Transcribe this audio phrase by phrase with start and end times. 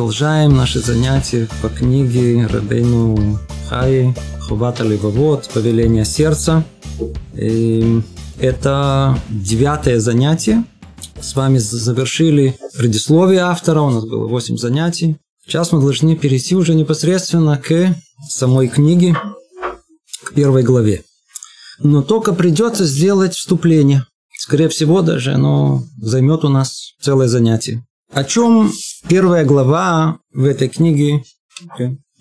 [0.00, 3.38] продолжаем наши занятия по книге Рабейну
[3.68, 6.64] Хаи Хувата Левовод «Повеление сердца».
[7.34, 8.00] И
[8.38, 10.64] это девятое занятие.
[11.20, 15.18] С вами завершили предисловие автора, у нас было восемь занятий.
[15.44, 17.94] Сейчас мы должны перейти уже непосредственно к
[18.26, 19.14] самой книге,
[20.24, 21.04] к первой главе.
[21.78, 24.06] Но только придется сделать вступление.
[24.38, 27.84] Скорее всего, даже оно займет у нас целое занятие.
[28.12, 28.72] О чем
[29.08, 31.22] первая глава в этой книге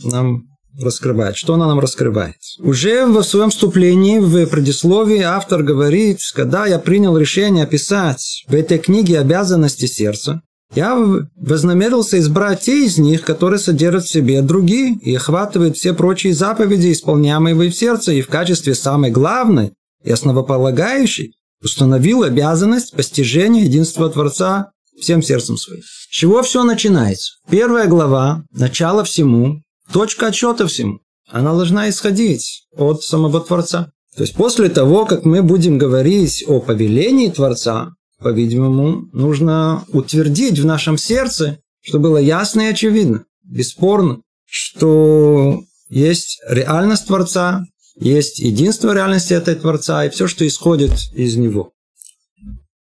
[0.04, 0.44] нам
[0.80, 1.36] раскрывает?
[1.36, 2.36] Что она нам раскрывает?
[2.60, 8.78] Уже в своем вступлении, в предисловии автор говорит, когда я принял решение описать в этой
[8.78, 10.44] книге обязанности сердца,
[10.76, 10.96] я
[11.36, 16.92] вознамерился избрать те из них, которые содержат в себе другие и охватывают все прочие заповеди,
[16.92, 24.72] исполняемые в сердце, и в качестве самой главной и основополагающей установил обязанность постижения единства Творца
[25.02, 25.82] всем сердцем своим.
[25.82, 27.34] С чего все начинается?
[27.50, 31.00] Первая глава, начало всему, точка отсчета всему.
[31.28, 33.92] Она должна исходить от самого Творца.
[34.16, 40.66] То есть после того, как мы будем говорить о повелении Творца, по-видимому, нужно утвердить в
[40.66, 47.64] нашем сердце, что было ясно и очевидно, бесспорно, что есть реальность Творца,
[48.00, 51.72] есть единство реальности этой Творца и все, что исходит из него.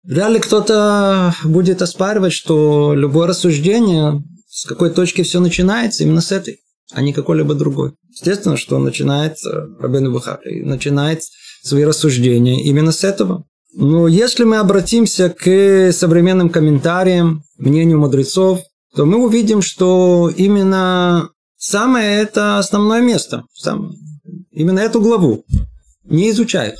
[0.07, 6.31] Вряд ли кто-то будет оспаривать, что любое рассуждение, с какой точки все начинается, именно с
[6.31, 6.59] этой,
[6.91, 7.93] а не какой-либо другой.
[8.09, 9.37] Естественно, что начинает
[9.79, 11.23] Рабен Бухари, начинает
[11.63, 13.45] свои рассуждения именно с этого.
[13.73, 18.61] Но если мы обратимся к современным комментариям, мнению мудрецов,
[18.95, 23.91] то мы увидим, что именно самое это основное место, самое,
[24.51, 25.43] именно эту главу
[26.05, 26.77] не изучают.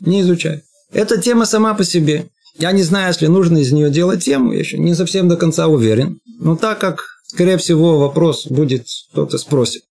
[0.00, 0.62] Не изучают.
[0.92, 2.28] Эта тема сама по себе.
[2.60, 5.66] Я не знаю, если нужно из нее делать тему, я еще не совсем до конца
[5.66, 6.20] уверен.
[6.38, 9.82] Но так как, скорее всего, вопрос будет, кто-то спросит,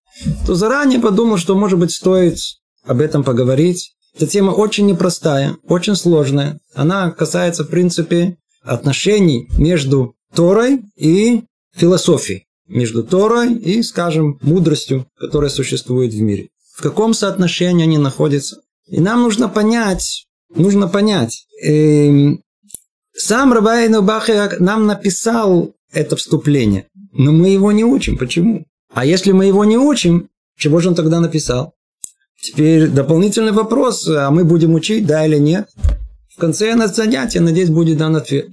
[0.45, 2.37] то заранее подумал, что, может быть, стоит
[2.85, 3.93] об этом поговорить.
[4.15, 6.59] Эта тема очень непростая, очень сложная.
[6.75, 11.45] Она касается, в принципе, отношений между Торой и
[11.75, 12.45] философией.
[12.67, 16.49] Между Торой и, скажем, мудростью, которая существует в мире.
[16.75, 18.61] В каком соотношении они находятся.
[18.85, 22.35] И нам нужно понять, нужно понять, э,
[23.19, 28.17] сам Рабайну Бахе нам написал это вступление, но мы его не учим.
[28.17, 28.65] Почему?
[28.93, 31.73] А если мы его не учим, чего же он тогда написал?
[32.41, 35.67] Теперь дополнительный вопрос, а мы будем учить, да или нет?
[36.33, 38.47] В конце занятия, надеюсь, будет дан ответ.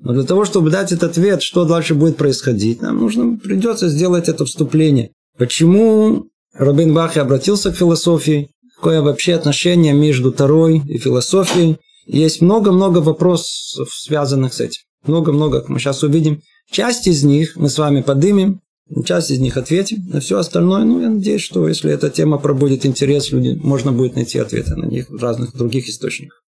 [0.00, 4.30] Но для того, чтобы дать этот ответ, что дальше будет происходить, нам нужно, придется сделать
[4.30, 5.10] это вступление.
[5.36, 8.48] Почему Робин Бахи обратился к философии?
[8.76, 11.76] Какое вообще отношение между Тарой и философией?
[12.06, 14.82] Есть много-много вопросов, связанных с этим.
[15.04, 16.40] Много-много, мы сейчас увидим.
[16.70, 18.60] Часть из них мы с вами подымем,
[19.04, 20.04] часть из них ответим.
[20.08, 24.16] На все остальное, ну, я надеюсь, что если эта тема пробудет интерес, люди, можно будет
[24.16, 26.42] найти ответы на них в разных других источниках.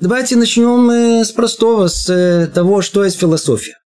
[0.00, 3.76] Давайте начнем э, с простого, с э, того, что есть философия.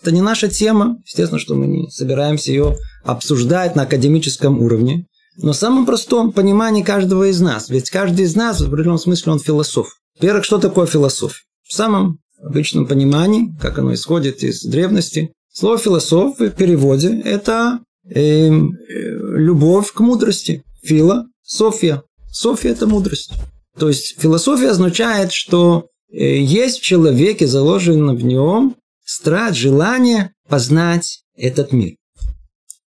[0.00, 5.06] Это не наша тема, естественно, что мы не собираемся ее обсуждать на академическом уровне,
[5.36, 7.68] но в самом простом понимании каждого из нас.
[7.68, 9.99] Ведь каждый из нас в определенном смысле он философ.
[10.20, 11.44] Во-первых, что такое философия?
[11.66, 18.20] В самом обычном понимании, как оно исходит из древности, слово философ в переводе– это э,
[18.20, 20.62] э, любовь к мудрости.
[20.82, 22.02] Фила– София.
[22.30, 23.32] София– это мудрость.
[23.78, 31.22] То есть философия означает, что э, есть в человеке заложено в нем страсть, желание познать
[31.34, 31.94] этот мир.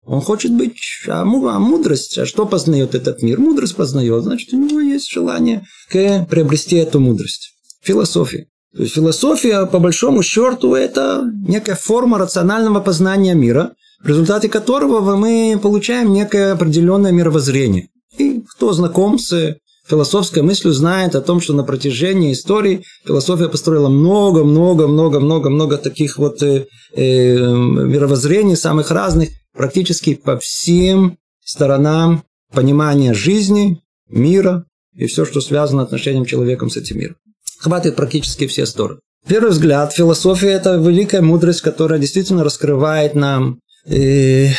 [0.06, 0.78] Он хочет быть,
[1.08, 1.24] а, а
[1.58, 3.40] мудрость, а что познает этот мир?
[3.40, 7.50] Мудрость познает, значит, у него есть желание приобрести эту мудрость.
[7.82, 8.46] Философия.
[8.74, 13.72] То есть философия, по большому счету, это некая форма рационального познания мира,
[14.02, 17.88] в результате которого мы получаем некое определенное мировоззрение.
[18.18, 19.56] И кто знаком с
[19.88, 26.66] философской мыслью, знает о том, что на протяжении истории философия построила много-много-много-много-много таких вот э,
[26.92, 34.64] э, мировоззрений, самых разных, практически по всем сторонам понимания жизни, мира
[34.94, 37.16] и все, что связано отношением человеком с этим миром.
[37.58, 39.00] Хватит практически все стороны.
[39.26, 44.50] Первый взгляд, философия– это великая мудрость, которая действительно раскрывает нам, э,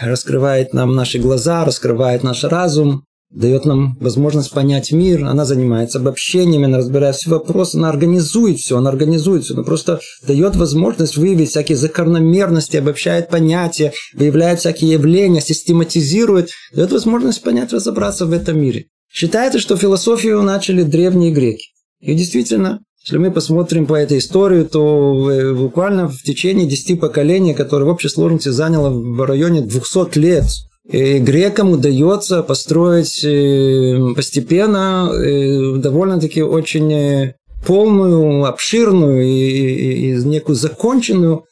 [0.00, 6.66] раскрывает нам наши глаза, раскрывает наш разум, дает нам возможность понять мир, она занимается обобщениями,
[6.66, 11.50] она разбирает все вопросы, она организует все, она организует все, она просто дает возможность выявить
[11.50, 18.86] всякие закономерности, обобщает понятия, выявляет всякие явления, систематизирует, дает возможность понять, разобраться в этом мире.
[19.10, 21.68] Считается, что философию начали древние греки.
[22.00, 27.54] И действительно, Если мы посмотрим по этой истории, то э, буквально в течение 10 поколений,
[27.54, 30.44] которые в общей сложности заняло в районе 200 лет,
[30.88, 37.34] грекам удается построить э, постепенно э, довольно-таки очень
[37.66, 41.44] полную, обширную и, и, и некую законченную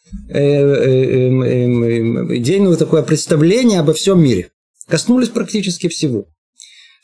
[2.36, 4.50] идейную такое представление обо всем мире.
[4.88, 6.26] Коснулись практически всего.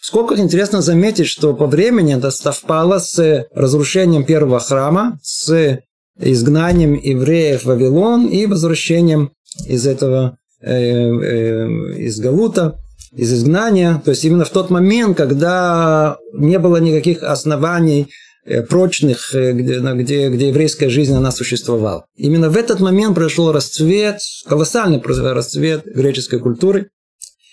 [0.01, 5.83] Сколько интересно заметить, что по времени это совпало с разрушением первого храма, с
[6.19, 9.33] изгнанием евреев в Вавилон и возвращением
[9.67, 12.79] из этого, э, э, из Галута,
[13.13, 14.01] из изгнания.
[14.05, 18.09] То есть именно в тот момент, когда не было никаких оснований
[18.45, 22.05] э, прочных, э, где, где, где еврейская жизнь она существовала.
[22.17, 26.91] Именно в этот момент произошел расцвет, колоссальный расцвет греческой культуры.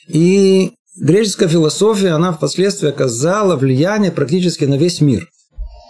[0.07, 5.27] И греческая философия, она впоследствии оказала влияние практически на весь мир.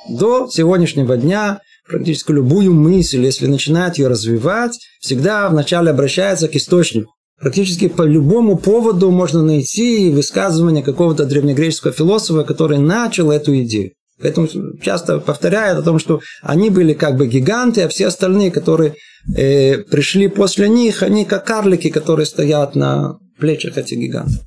[0.10, 7.12] До сегодняшнего дня практически любую мысль, если начинает ее развивать, всегда вначале обращается к источнику.
[7.40, 13.92] Практически по любому поводу можно найти высказывание какого-то древнегреческого философа, который начал эту идею.
[14.20, 14.48] Поэтому
[14.82, 18.96] часто повторяют о том, что они были как бы гиганты, а все остальные, которые
[19.36, 24.42] э, пришли после них, они как карлики, которые стоят на плечах этих гигантов.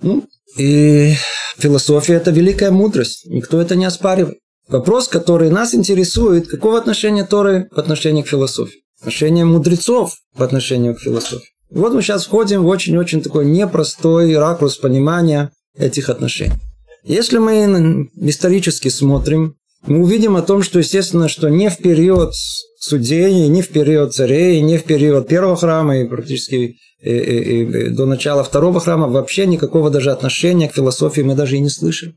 [0.00, 0.24] Ну,
[0.56, 1.14] и
[1.58, 3.26] философия– это великая мудрость.
[3.26, 4.38] Никто это не оспаривает.
[4.68, 8.80] Вопрос, который нас интересует, какого отношения Торы по отношению к философии?
[9.00, 11.48] Отношение мудрецов по отношению к философии.
[11.70, 16.54] вот мы сейчас входим в очень-очень такой непростой ракурс понимания этих отношений.
[17.02, 19.56] Если мы исторически смотрим,
[19.86, 22.32] мы увидим о том, что, естественно, что не в период
[22.78, 27.88] судей, не в период царей, не в период первого храма и практически и, и, и
[27.88, 32.14] до начала второго храма вообще никакого даже отношения к философии мы даже и не слышим.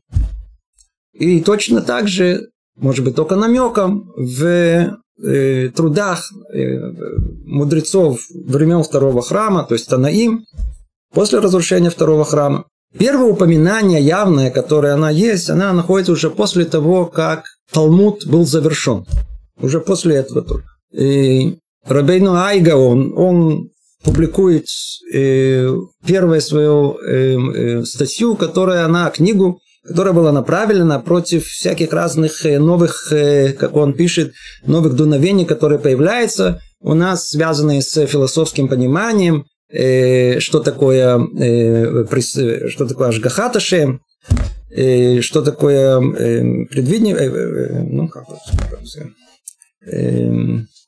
[1.18, 6.78] И точно так же, может быть, только намеком в э, трудах э,
[7.44, 10.44] мудрецов времен второго храма, то есть Танаим,
[11.14, 12.64] после разрушения второго храма.
[12.98, 19.04] Первое упоминание явное, которое она есть, она находится уже после того, как Талмуд был завершен.
[19.60, 20.68] Уже после этого только.
[20.92, 23.70] И Рабейну Айга, он, он
[24.02, 24.66] публикует
[25.12, 25.68] э,
[26.06, 32.58] первую свою э, э, статью, которая она, книгу, которая была направлена против всяких разных э,
[32.58, 34.32] новых, э, как он пишет,
[34.64, 41.18] новых дуновений, которые появляются у нас, связанные с философским пониманием, э, что такое,
[42.68, 44.00] что такое Ашгахаташем,
[44.70, 48.24] э, что такое предвидение, ну как,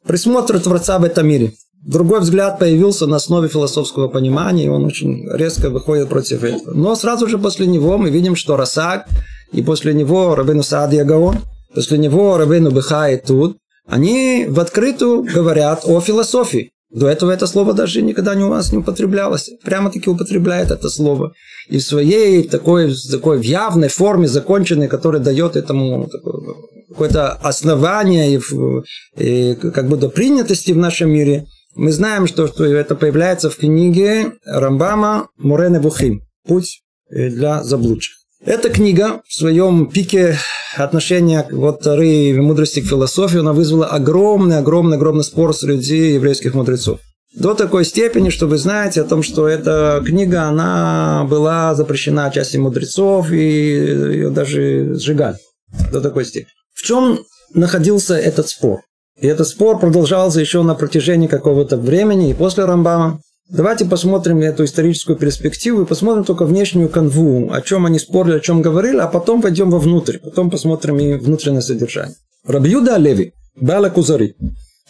[0.06, 1.52] присмотр Творца в этом мире.
[1.84, 6.74] Другой взгляд появился на основе философского понимания, и он очень резко выходит против этого.
[6.74, 9.06] Но сразу же после него мы видим, что Расак,
[9.52, 11.36] и после него Рабину Саадия Гаон,
[11.74, 16.72] после него Рабину Бехай тут, они в открытую говорят о философии.
[16.90, 19.50] До этого это слово даже никогда не у нас не употреблялось.
[19.62, 21.32] Прямо-таки употребляет это слово.
[21.68, 26.10] И в своей такой, такой в явной форме законченной, которая дает этому
[26.88, 28.40] какое-то основание и,
[29.16, 31.46] и как бы до принятости в нашем мире–
[31.78, 38.16] мы знаем, что, что это появляется в книге Рамбама Мурене Бухим «Путь э, для заблудших».
[38.44, 40.36] Эта книга в своем пике
[40.76, 46.54] отношения к вот Торы мудрости к философии, она вызвала огромный, огромный, огромный спор среди еврейских
[46.54, 46.98] мудрецов.
[47.34, 52.56] До такой степени, что вы знаете о том, что эта книга, она была запрещена части
[52.56, 55.36] мудрецов, и ее даже сжигали.
[55.92, 56.50] До такой степени.
[56.74, 57.20] В чем
[57.54, 58.80] находился этот спор?
[59.20, 63.20] И этот спор продолжался еще на протяжении какого-то времени и после Рамбама.
[63.50, 68.40] Давайте посмотрим эту историческую перспективу и посмотрим только внешнюю канву, о чем они спорили, о
[68.40, 72.14] чем говорили, а потом пойдем вовнутрь, потом посмотрим и внутреннее содержание.
[72.46, 74.36] Рабьюда Леви, Бала Кузари,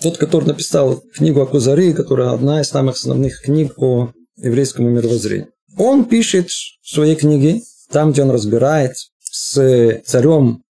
[0.03, 5.49] тот, который написал книгу о Кузари, которая одна из самых основных книг по еврейскому мировоззрению.
[5.77, 8.93] Он пишет в своей книге, там, где он разбирает
[9.31, 10.63] с царем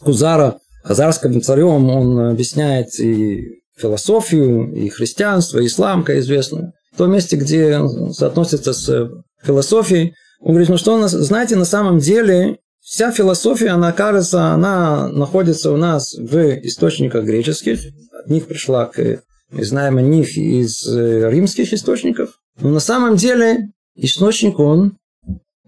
[0.00, 6.72] Кузара, Хазарским царем он объясняет и философию, и христианство, и ислам, как известно.
[6.92, 7.80] В том месте, где
[8.12, 9.10] соотносится с
[9.42, 15.72] философией, он говорит, ну что, знаете, на самом деле вся философия, она кажется, она находится
[15.72, 16.36] у нас в
[16.66, 17.80] источниках греческих.
[18.12, 19.22] От них пришла к
[19.54, 22.40] мы знаем о них из э, римских источников.
[22.60, 24.96] Но на самом деле источник он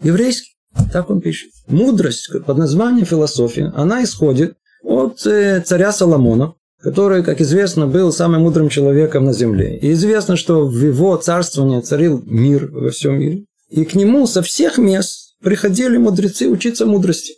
[0.03, 0.57] еврейский.
[0.93, 1.53] Так он пишет.
[1.69, 8.43] Мудрость под названием философия, она исходит от э, царя Соломона, который, как известно, был самым
[8.43, 9.76] мудрым человеком на земле.
[9.78, 13.45] И известно, что в его царствовании царил мир во всем мире.
[13.69, 17.35] И к нему со всех мест приходили мудрецы учиться мудрости.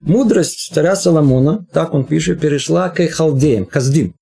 [0.00, 4.14] Мудрость царя Соломона, так он пишет, перешла к халдеям, каздим.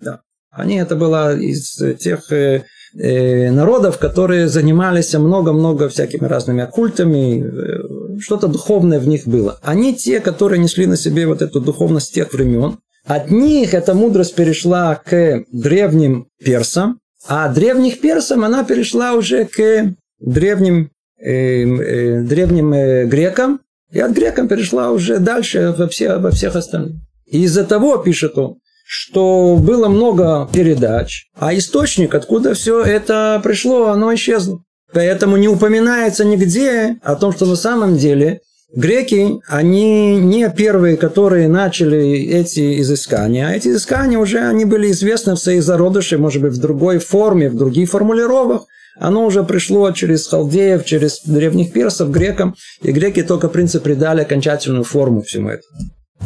[0.00, 0.22] Да.
[0.50, 8.48] Они, это было из тех э, народов, которые занимались много-много всякими разными оккультами, э, что-то
[8.48, 9.58] духовное в них было.
[9.62, 12.78] Они те, которые несли на себе вот эту духовность тех времен.
[13.04, 19.44] От них эта мудрость перешла к древним персам, а от древних персам она перешла уже
[19.44, 26.16] к древним, э, э, древним э, грекам, и от грекам перешла уже дальше во, все,
[26.18, 26.96] во всех остальных.
[27.26, 28.58] И из-за того, пишет он,
[28.94, 34.58] что было много передач, а источник, откуда все это пришло, оно исчезло.
[34.92, 38.40] Поэтому не упоминается нигде о том, что на самом деле
[38.74, 45.36] греки, они не первые, которые начали эти изыскания, а эти изыскания уже они были известны
[45.36, 48.66] в своей зародыше, может быть, в другой форме, в других формулировках.
[49.00, 54.20] Оно уже пришло через халдеев, через древних персов, грекам, и греки только, в принципе, придали
[54.20, 55.78] окончательную форму всему этому.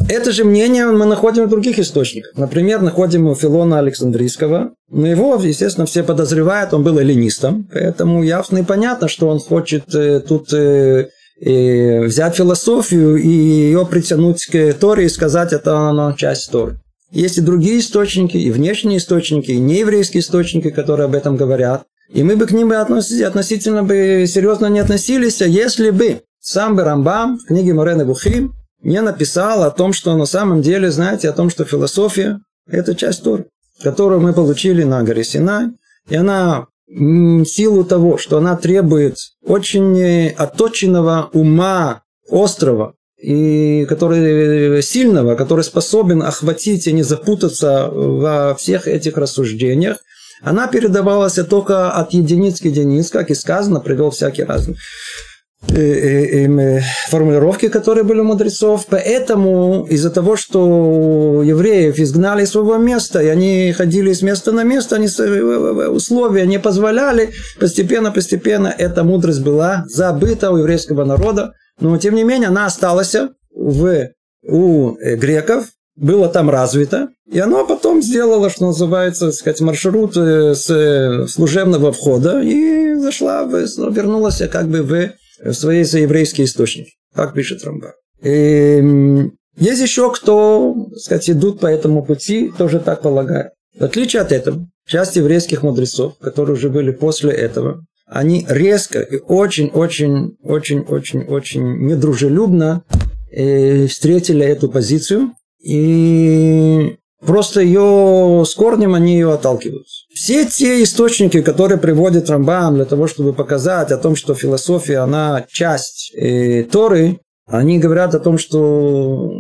[0.09, 2.33] Это же мнение мы находим в других источниках.
[2.37, 4.73] Например, находим у Филона Александрийского.
[4.91, 7.69] Но его, естественно, все подозревают, он был эллинистом.
[7.73, 11.09] Поэтому ясно и понятно, что он хочет э, тут э,
[11.41, 16.79] э, взять философию и ее притянуть к Торе и сказать, это она часть Торы.
[17.11, 21.85] Есть и другие источники, и внешние источники, и нееврейские источники, которые об этом говорят.
[22.13, 26.77] И мы бы к ним бы относительно бы серьезно не относились, а если бы сам
[26.77, 31.29] бы Рамбам в книге Морена Бухим не написал о том, что на самом деле, знаете,
[31.29, 33.47] о том, что философия– это часть Торы,
[33.83, 35.69] которую мы получили на горе Синай,
[36.09, 45.37] и она в силу того, что она требует очень отточенного ума, острого, и который сильного,
[45.37, 49.99] который способен охватить и не запутаться во всех этих рассуждениях,
[50.43, 55.36] она передавалась только от единиц к единиц, как и сказано, привел всякий Э, э, э,
[55.69, 58.87] формулировки, которые были у мудрецов.
[58.89, 64.63] Поэтому из-за того, что евреев изгнали из своего места, и они ходили с места на
[64.63, 71.53] место, они условия не позволяли, постепенно-постепенно эта мудрость была забыта у еврейского народа.
[71.81, 73.15] Но, тем не менее, она осталась
[73.55, 74.09] в,
[74.43, 81.93] у греков, было там развито, и оно потом сделало, что называется, сказать, маршрут с служебного
[81.93, 85.11] входа и зашла, вернулась как бы в
[85.53, 86.93] свои еврейские источники.
[87.15, 87.95] Так пишет Рамба.
[88.23, 93.53] И есть еще кто, так сказать, идут по этому пути, тоже так полагают.
[93.79, 99.19] В отличие от этого, часть еврейских мудрецов, которые уже были после этого, они резко и
[99.19, 102.83] очень-очень-очень-очень-очень недружелюбно
[103.31, 109.87] э, встретили эту позицию и просто ее с корнем они ее отталкивают.
[110.15, 115.45] Все те источники, которые приводит Рамбам для того, чтобы показать о том, что философия, она
[115.51, 119.31] часть э, Торы, они говорят о том, что,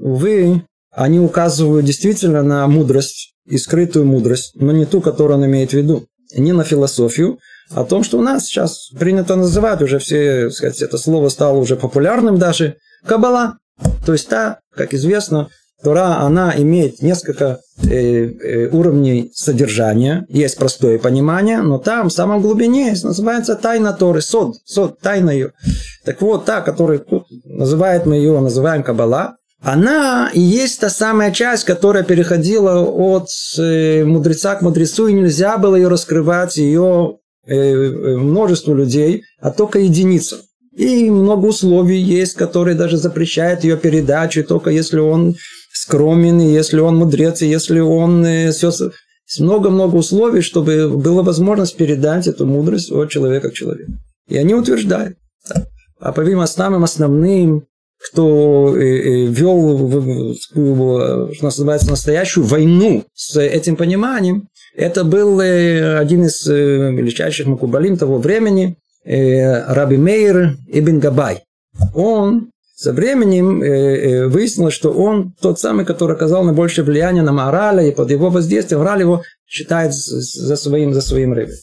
[0.00, 5.70] увы, они указывают действительно на мудрость и скрытую мудрость, но не ту, которую он имеет
[5.70, 6.06] в виду.
[6.34, 7.38] Не на философию,
[7.70, 11.58] а о том, что у нас сейчас принято называть, уже все, сказать, это слово стало
[11.58, 13.58] уже популярным даже, Кабала.
[14.04, 15.48] То есть та, как известно,
[15.86, 20.26] Тора, она имеет несколько э, э, уровней содержания.
[20.28, 25.52] Есть простое понимание, но там, в самом глубине, называется тайна Торы, сод, сод, тайна ее.
[26.04, 31.30] Так вот, та, которую тут называет мы ее, называем Кабала, она и есть та самая
[31.30, 37.54] часть, которая переходила от э, мудреца к мудрецу, и нельзя было ее раскрывать ее э,
[37.54, 40.40] э множеству людей, а только единицам.
[40.76, 45.36] И много условий есть, которые даже запрещают ее передачу, только если он
[45.76, 48.72] скромен, если он мудрец, если он э, все...
[49.40, 53.90] Много-много условий, чтобы была возможность передать эту мудрость от человека к человеку.
[54.28, 55.16] И они утверждают.
[55.98, 57.64] А по видимым самым основным,
[57.98, 66.46] кто э, э, вел, что называется, настоящую войну с этим пониманием, это был один из
[66.46, 71.42] величайших макубалим того времени, Раби Мейер Ибн Габай.
[71.94, 77.32] Он со временем э, э, выяснилось, что он тот самый, который оказал наибольшее влияние на
[77.32, 81.56] Маораля, и под его воздействием Мораль его считает за своим, за своим рыбой.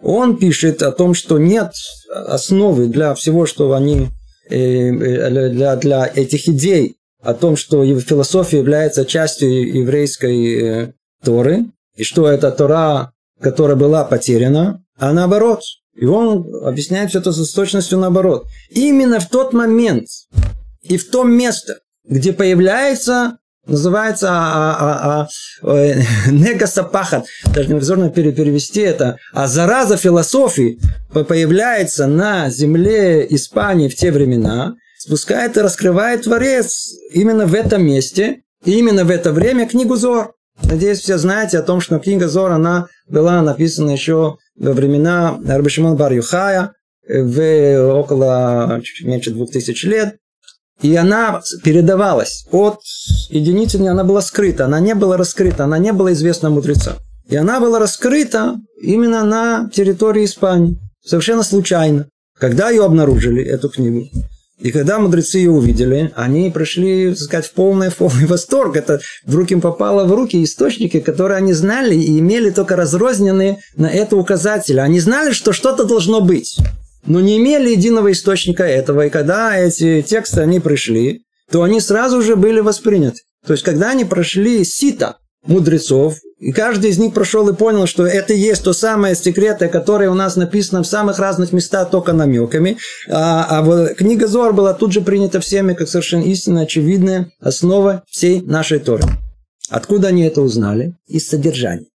[0.00, 1.72] Он пишет о том, что нет
[2.14, 4.06] основы для всего, что они,
[4.48, 11.64] э, для, для этих идей, о том, что философия является частью еврейской Торы,
[11.96, 13.10] и что это Тора,
[13.40, 15.62] которая была потеряна, а наоборот–
[15.96, 18.46] и он объясняет все это с точностью наоборот.
[18.70, 20.08] Именно в тот момент
[20.82, 25.28] и в том место, где появляется, называется а, а,
[25.62, 30.78] а, э, негасапахат, даже невозможно перевести это, а зараза философии
[31.12, 38.42] появляется на земле Испании в те времена, спускает и раскрывает Творец именно в этом месте,
[38.64, 40.34] и именно в это время книгу Зор.
[40.62, 45.96] Надеюсь, все знаете о том, что книга Зор, она была написана еще во времена Рабишимон
[45.96, 46.72] Бар Юхая,
[47.08, 50.16] в около чуть меньше двух тысяч лет.
[50.82, 52.80] И она передавалась от
[53.30, 56.96] единицы, она была скрыта, она не была раскрыта, она не была известна мудреца.
[57.28, 62.08] И она была раскрыта именно на территории Испании, совершенно случайно.
[62.38, 64.06] Когда ее обнаружили, эту книгу,
[64.58, 68.76] и когда мудрецы ее увидели, они пришли, так сказать, в полный, в полный восторг.
[68.76, 73.86] Это вдруг им попало в руки источники, которые они знали и имели только разрозненные на
[73.86, 74.78] это указатели.
[74.78, 76.56] Они знали, что что-то должно быть,
[77.06, 79.06] но не имели единого источника этого.
[79.06, 83.20] И когда эти тексты, они пришли, то они сразу же были восприняты.
[83.46, 88.06] То есть, когда они прошли сито мудрецов, и каждый из них прошел и понял, что
[88.06, 92.12] это и есть то самое секреты, которое у нас написано в самых разных местах только
[92.12, 92.76] намеками.
[93.08, 98.42] А, а книга Зор была тут же принята всеми как совершенно истинно очевидная основа всей
[98.42, 99.04] нашей Торы.
[99.70, 100.94] Откуда они это узнали?
[101.06, 101.86] Из содержания.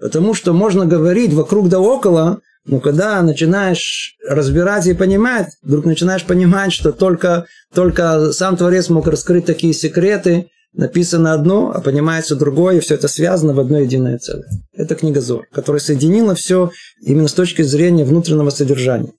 [0.00, 6.24] Потому что можно говорить вокруг да около, но когда начинаешь разбирать и понимать, вдруг начинаешь
[6.24, 12.76] понимать, что только, только сам Творец мог раскрыть такие секреты, написано одно, а понимается другое,
[12.76, 14.48] и все это связано в одно единое целое.
[14.74, 19.12] Это книга Зор, которая соединила все именно с точки зрения внутреннего содержания.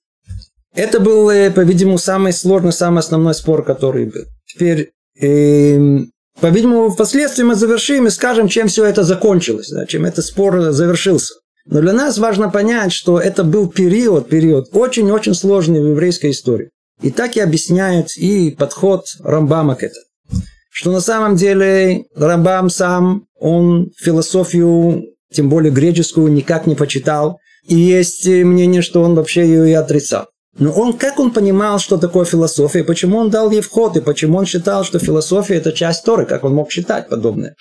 [0.74, 4.26] Это был, э, по-видимому, самый сложный, самый основной спор, который был.
[4.46, 6.00] Теперь, э,
[6.40, 11.34] по-видимому, впоследствии мы завершим и скажем, чем все это закончилось, да, чем этот спор завершился.
[11.66, 16.70] Но для нас важно понять, что это был период, период очень-очень сложный в еврейской истории.
[17.02, 20.07] И так и объясняют и подход Рамбама к этому
[20.78, 27.40] что на самом деле Рамбам сам, он философию, тем более греческую, никак не почитал.
[27.68, 30.28] И есть мнение, что он вообще ее и отрицал.
[30.60, 34.38] Но он, как он понимал, что такое философия, почему он дал ей вход, и почему
[34.38, 37.56] он считал, что философия– это часть Торы, как он мог считать подобное.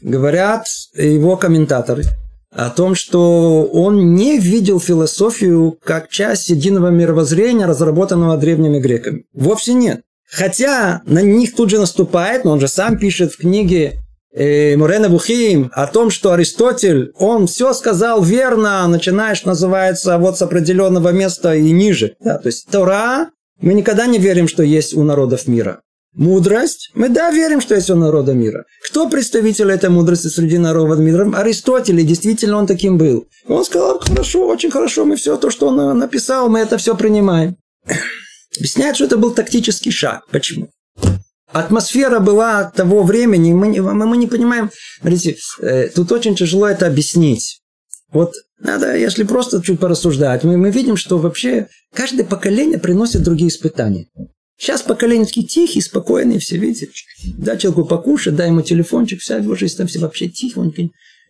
[0.00, 2.04] Говорят его комментаторы
[2.50, 9.24] о том, что он не видел философию как часть единого мировоззрения, разработанного древними греками.
[9.34, 10.00] Вовсе нет.
[10.30, 13.98] Хотя на них тут же наступает, но он же сам пишет в книге
[14.34, 20.42] э, Мурена Бухим о том, что Аристотель, он все сказал верно, начинаешь, называется, вот с
[20.42, 22.16] определенного места и ниже.
[22.20, 25.80] Да, то есть Тора, мы никогда не верим, что есть у народов мира.
[26.12, 28.64] Мудрость, мы да, верим, что есть у народа мира.
[28.82, 31.30] Кто представитель этой мудрости среди народов мира?
[31.36, 33.26] Аристотель, и действительно он таким был.
[33.46, 37.56] Он сказал, хорошо, очень хорошо, мы все то, что он написал, мы это все принимаем.
[38.56, 40.26] Объясняют, что это был тактический шаг.
[40.30, 40.70] Почему?
[41.52, 44.70] Атмосфера была того времени, мы не, мы не понимаем.
[45.00, 47.60] Смотрите, э, тут очень тяжело это объяснить.
[48.10, 53.48] Вот надо, если просто чуть порассуждать, мы, мы видим, что вообще каждое поколение приносит другие
[53.48, 54.06] испытания.
[54.58, 56.88] Сейчас поколение такие тихие, спокойные, все видите.
[57.36, 60.82] Дай человеку покушать, дай ему телефончик, вся его жизнь там все вообще тихонько.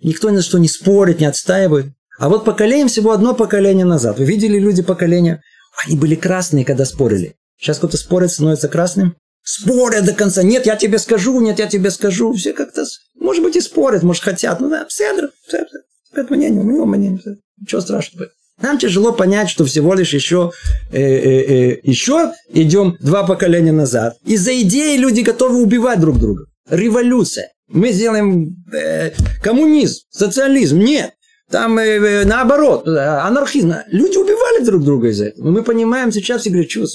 [0.03, 1.87] Никто ни на что не спорит, не отстаивает.
[2.19, 4.19] А вот поколение всего одно поколение назад.
[4.19, 5.43] Вы видели люди поколения
[5.85, 7.37] они были красные, когда спорили.
[7.59, 9.17] Сейчас кто-то спорит, становится красным.
[9.43, 10.43] Спорят до конца.
[10.43, 12.33] Нет, я тебе скажу, нет, я тебе скажу.
[12.33, 12.85] Все как-то,
[13.19, 14.61] может быть, и спорят, может, хотят.
[14.61, 15.67] Ну да, седр, седр.
[16.13, 17.21] Это мнение, у него мнение.
[17.61, 18.29] Ничего страшного.
[18.61, 20.51] Нам тяжело понять, что всего лишь еще,
[20.91, 24.17] э, э, э, еще идем два поколения назад.
[24.25, 26.47] Из-за идеи люди готовы убивать друг друга.
[26.69, 27.53] Революция.
[27.69, 29.11] Мы сделаем э,
[29.43, 30.79] коммунизм, социализм.
[30.79, 31.13] Нет.
[31.51, 33.75] Там э, э, наоборот, анархизм.
[33.89, 35.49] Люди убивали друг друга из-за этого.
[35.49, 36.87] Мы понимаем сейчас и говорим, что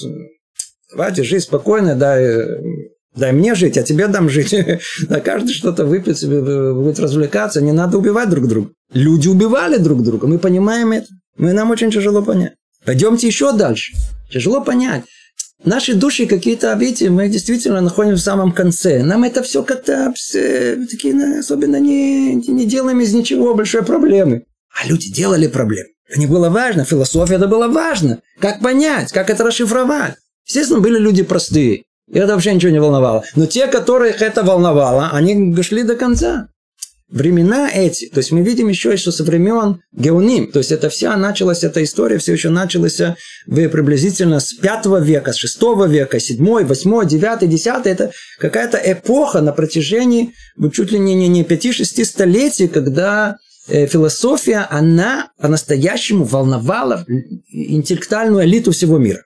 [0.90, 2.60] давайте жизнь спокойная, дай, э,
[3.16, 4.54] дай мне жить, а тебе дам жить.
[5.08, 8.70] Да каждый что-то выпьет, будет развлекаться, не надо убивать друг друга.
[8.92, 11.06] Люди убивали друг друга, мы понимаем это.
[11.38, 12.52] Мы, нам очень тяжело понять.
[12.84, 13.94] Пойдемте еще дальше.
[14.30, 15.04] Тяжело понять.
[15.64, 19.02] Наши души какие-то, видите, мы действительно находимся в самом конце.
[19.02, 20.12] Нам это все как-то
[20.90, 24.44] такие особенно не, не делаем из ничего большой проблемы.
[24.74, 25.90] А люди делали проблемы.
[26.16, 28.20] Не было важно, философия это было важно.
[28.40, 30.16] Как понять, как это расшифровать.
[30.46, 31.84] Естественно, были люди простые.
[32.10, 33.24] И это вообще ничего не волновало.
[33.36, 36.48] Но те, которых это волновало, они шли до конца
[37.12, 41.14] времена эти, то есть мы видим еще, что со времен Геоним, то есть это вся
[41.16, 42.98] началась, эта история все еще началась
[43.46, 49.42] в, приблизительно с 5 века, с 6 века, 7, 8, 9, 10, это какая-то эпоха
[49.42, 50.32] на протяжении
[50.72, 53.36] чуть ли не, не, не 5-6 столетий, когда
[53.68, 57.04] э, философия, она по-настоящему волновала
[57.50, 59.20] интеллектуальную элиту всего мира.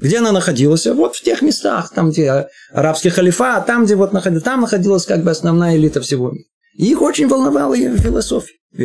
[0.00, 0.86] Где она находилась?
[0.86, 5.22] Вот в тех местах, там, где арабский халифат, там, где вот находилась, там находилась как
[5.22, 6.44] бы основная элита всего мира.
[6.74, 8.54] Их очень волновала философия.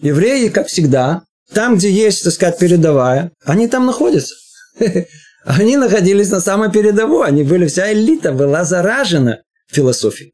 [0.00, 4.34] Евреи, как всегда, там, где есть, так сказать, передовая, они там находятся.
[5.44, 7.26] Они находились на самой передовой.
[7.26, 10.32] Они были, вся элита была заражена философией.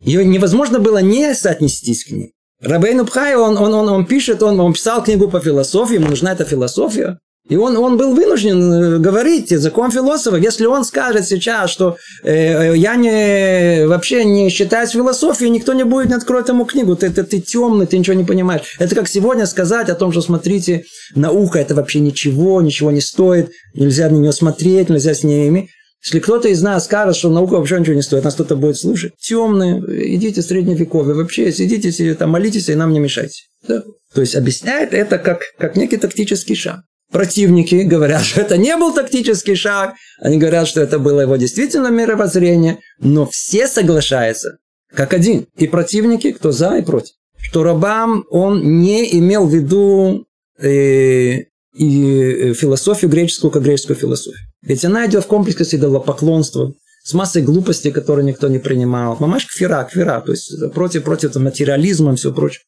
[0.00, 2.34] Ее невозможно было не соотнестись к ней.
[2.60, 6.32] Рабейну Пхай, он, он, он, он пишет, он, он писал книгу по философии, ему нужна
[6.32, 7.18] эта философия.
[7.50, 10.36] И он, он был вынужден э, говорить языком философа.
[10.36, 16.08] Если он скажет сейчас, что э, я не, вообще не считаюсь философией, никто не будет
[16.08, 16.94] не откроет ему книгу.
[16.94, 18.76] Ты, ты, ты темный, ты ничего не понимаешь.
[18.78, 20.84] Это как сегодня сказать о том, что смотрите,
[21.16, 23.50] наука это вообще ничего, ничего не стоит.
[23.74, 25.70] Нельзя на нее смотреть, нельзя с ней иметь.
[26.04, 29.12] Если кто-то из нас скажет, что наука вообще ничего не стоит, нас кто-то будет слушать,
[29.18, 29.82] темные,
[30.14, 33.42] идите в средневековье, вообще сидите, сидите там, молитесь и нам не мешайте.
[33.66, 33.82] Да?
[34.14, 36.80] То есть объясняет это как, как некий тактический шаг.
[37.10, 41.88] Противники говорят, что это не был тактический шаг, они говорят, что это было его действительно
[41.88, 44.58] мировоззрение, но все соглашаются,
[44.92, 50.26] как один, и противники, кто за и против, что Рабам, он не имел в виду
[50.58, 51.44] э,
[51.74, 54.46] и философию греческую как греческую философию.
[54.62, 59.16] Ведь она идет в комплексе с идолопоклонством, с массой глупостей, которые никто не принимал.
[59.18, 62.62] Мамаш кфира, кфира, то есть против, против материализма и все прочее.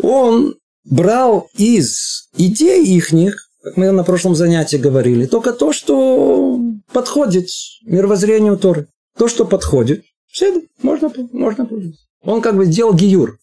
[0.00, 6.58] Он брал из идей ихних, как мы на прошлом занятии говорили, только то, что
[6.92, 7.48] подходит
[7.84, 8.88] мировоззрению Торы.
[9.18, 12.02] То, что подходит, все, можно, можно пользоваться.
[12.22, 13.38] Он как бы сделал гиюр,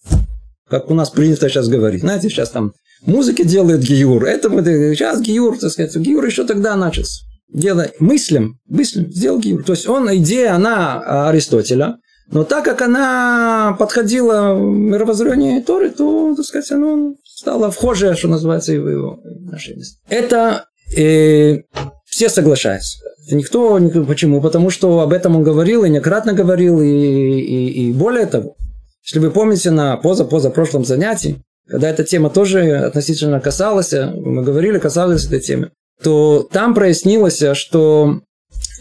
[0.70, 2.02] как у нас принято сейчас говорить.
[2.02, 2.74] Знаете, сейчас там
[3.06, 4.24] музыки делают гиюр.
[4.26, 7.24] Это мы сейчас гиюр, так сказать, гиюр еще тогда начался.
[7.50, 9.64] Делай мыслям, мыслям, сделал гиюр.
[9.64, 11.98] То есть он, идея, она Аристотеля,
[12.30, 18.28] но так как она подходила в мировоззрение Торы, то, так сказать, оно стало вхожее, что
[18.28, 19.84] называется, в его отношения.
[20.10, 20.66] Это
[20.98, 21.60] э,
[22.06, 22.98] все соглашаются.
[23.30, 24.42] Никто, никто, почему?
[24.42, 28.56] Потому что об этом он говорил и неоднократно говорил, и, и, и более того,
[29.04, 34.80] если вы помните на поза-поза прошлом занятии, когда эта тема тоже относительно касалась, мы говорили,
[34.80, 35.70] касалась этой темы,
[36.02, 38.22] то там прояснилось, что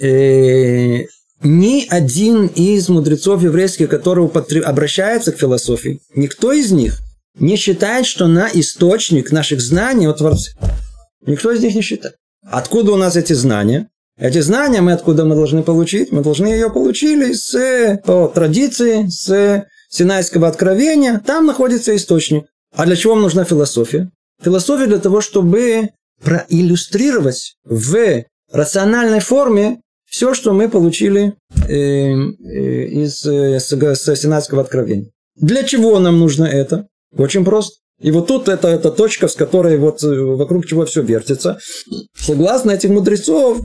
[0.01, 1.01] э,
[1.43, 4.29] ни один из мудрецов еврейских, который
[4.61, 7.03] обращается к философии, никто из них
[7.39, 10.53] не считает, что на источник наших знаний о Творце.
[11.27, 12.17] Никто из них не считает.
[12.45, 13.89] Откуда у нас эти знания?
[14.19, 16.13] Эти знания мы откуда мы должны получить?
[16.13, 21.23] Мы должны ее получили с, по традиции, с Синайского откровения.
[21.25, 22.47] Там находится источник.
[22.75, 24.11] А для чего вам нужна философия?
[24.43, 25.91] Философия для того, чтобы
[26.23, 31.35] проиллюстрировать в рациональной форме все, что мы получили
[31.69, 32.15] э, э,
[32.87, 35.11] из э, Синайского откровения.
[35.37, 36.87] Для чего нам нужно это?
[37.17, 37.79] Очень просто.
[38.01, 41.59] И вот тут это, это точка, с которой вот э, вокруг чего все вертится.
[42.15, 43.61] Согласно этих мудрецов,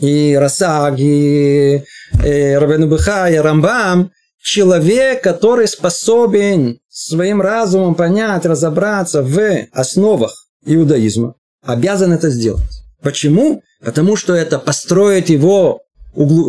[0.00, 1.82] и Расаг, и,
[2.24, 4.10] и Рабену и Рамбам,
[4.42, 10.32] человек, который способен своим разумом понять, разобраться в основах
[10.64, 11.34] иудаизма,
[11.64, 12.68] обязан это сделать.
[13.02, 13.62] Почему?
[13.82, 15.82] Потому что это построит его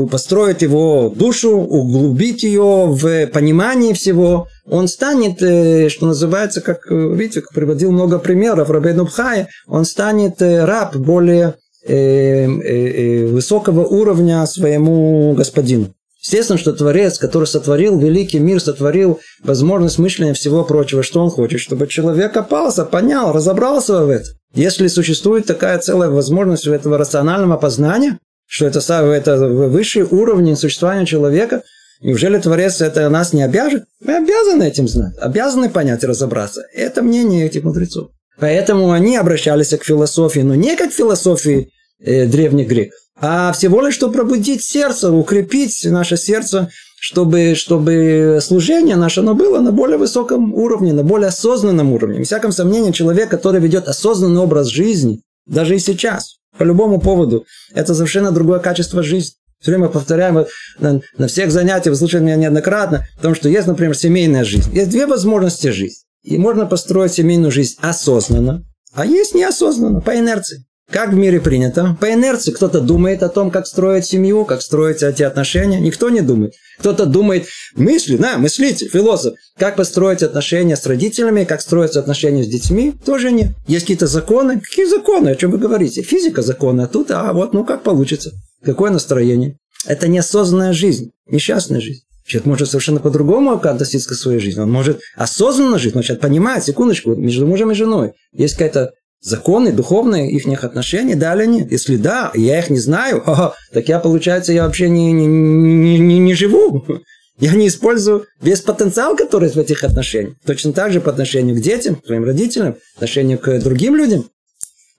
[0.09, 6.95] построить его душу, углубить ее в понимании всего, он станет, э, что называется, как, э,
[6.95, 15.87] видите, приводил много примеров Рабейну Бхай, он станет э, раб более высокого уровня своему господину.
[16.21, 21.59] Естественно, что Творец, который сотворил великий мир, сотворил возможность мышления всего прочего, что он хочет,
[21.59, 24.35] чтобы человек опался, понял, разобрался в этом.
[24.53, 31.07] Если существует такая целая возможность у этого рационального познания, что это, это высший уровень существования
[31.07, 31.63] человека.
[32.01, 33.85] Неужели Творец это нас не обяжет?
[34.03, 36.63] Мы обязаны этим знать, обязаны понять и разобраться.
[36.73, 38.09] Это мнение этих мудрецов.
[38.39, 43.81] Поэтому они обращались к философии, но не как к философии э, древних греков, а всего
[43.81, 49.97] лишь, чтобы пробудить сердце, укрепить наше сердце, чтобы, чтобы служение наше оно было на более
[49.97, 52.19] высоком уровне, на более осознанном уровне.
[52.19, 57.45] Без всяком сомнении, человек, который ведет осознанный образ жизни, даже и сейчас, по любому поводу.
[57.73, 59.35] Это совершенно другое качество жизни.
[59.61, 60.45] Все время повторяем
[60.79, 64.73] на, на всех занятиях, вы слышали меня неоднократно, потому что есть, например, семейная жизнь.
[64.73, 65.97] Есть две возможности жизни.
[66.23, 70.65] И можно построить семейную жизнь осознанно, а есть неосознанно, по инерции.
[70.91, 71.95] Как в мире принято?
[72.01, 75.79] По инерции кто-то думает о том, как строить семью, как строить эти отношения.
[75.79, 76.53] Никто не думает.
[76.79, 77.45] Кто-то думает,
[77.75, 79.35] мысли, на, мыслите, философ.
[79.57, 83.51] Как построить отношения с родителями, как строятся отношения с детьми, тоже нет.
[83.67, 84.59] Есть какие-то законы.
[84.59, 85.29] Какие законы?
[85.29, 86.01] О чем вы говорите?
[86.01, 86.81] Физика законы.
[86.81, 88.31] А тут, а вот, ну как получится.
[88.63, 89.57] Какое настроение?
[89.85, 92.01] Это неосознанная жизнь, несчастная жизнь.
[92.25, 94.59] Человек может совершенно по-другому относиться к своей жизни.
[94.59, 100.31] Он может осознанно жить, сейчас понимает, секундочку, между мужем и женой есть какая-то законы духовные
[100.31, 101.71] их отношений, да или нет?
[101.71, 103.23] Если да, я их не знаю,
[103.73, 106.85] так я, получается, я вообще не, не, не, не, не живу.
[107.39, 110.35] Я не использую весь потенциал, который есть в этих отношениях.
[110.45, 114.29] Точно так же по отношению к детям, к своим родителям, отношению к другим людям,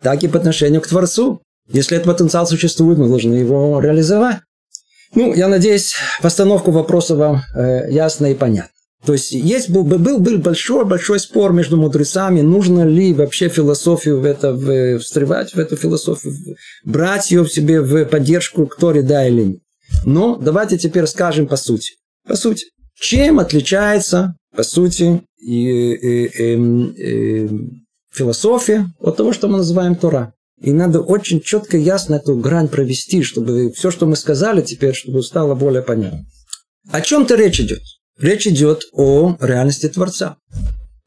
[0.01, 1.41] так и по отношению к Творцу.
[1.73, 4.39] Если этот потенциал существует, мы должны его реализовать.
[5.15, 8.71] Ну, я надеюсь, постановку вопроса вам э, ясно и понятно.
[9.05, 14.21] То есть есть был, был, был большой, большой спор между мудрецами, нужно ли вообще философию
[14.21, 16.35] в это в, встревать, в эту философию,
[16.85, 19.59] брать ее в себе в поддержку к Торе, да или нет.
[20.05, 21.95] Но давайте теперь скажем по сути.
[22.27, 22.67] По сути.
[22.95, 26.55] Чем отличается, по сути, и, и, и,
[26.97, 27.51] и,
[28.13, 30.33] философия от того, что мы называем Тора?
[30.63, 35.23] И надо очень четко ясно эту грань провести, чтобы все, что мы сказали теперь, чтобы
[35.23, 36.25] стало более понятно.
[36.91, 37.83] О чем-то речь идет.
[38.19, 40.37] Речь идет о реальности Творца.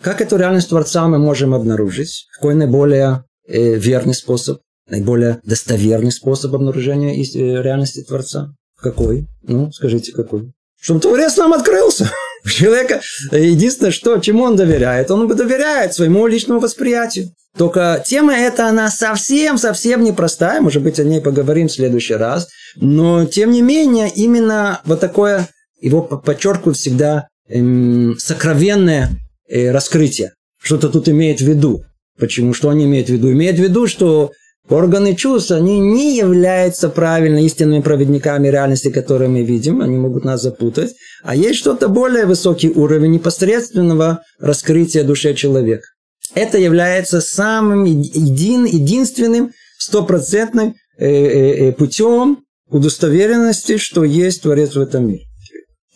[0.01, 2.27] Как эту реальность Творца мы можем обнаружить?
[2.35, 8.53] Какой наиболее э, верный способ, наиболее достоверный способ обнаружения э, реальности Творца?
[8.77, 9.27] Какой?
[9.43, 10.51] Ну, скажите, какой?
[10.79, 12.11] Чтобы Творец нам открылся.
[12.45, 17.31] У человека единственное, что, чему он доверяет, он доверяет своему личному восприятию.
[17.57, 22.47] Только тема эта, она совсем-совсем непростая, может быть, о ней поговорим в следующий раз.
[22.75, 25.47] Но, тем не менее, именно вот такое
[25.79, 29.11] его подчеркивают всегда эм, сокровенное
[29.47, 30.33] э, раскрытие.
[30.61, 31.83] Что-то тут имеет в виду.
[32.19, 32.53] Почему?
[32.53, 33.31] Что они имеют в виду?
[33.31, 34.31] Имеют в виду, что
[34.69, 39.81] органы чувств, они не являются правильно истинными проводниками реальности, которые мы видим.
[39.81, 40.93] Они могут нас запутать.
[41.23, 45.85] А есть что-то более высокий уровень непосредственного раскрытия души человека.
[46.33, 55.07] Это является самым един, единственным стопроцентным э, э, путем удостоверенности, что есть Творец в этом
[55.07, 55.23] мире.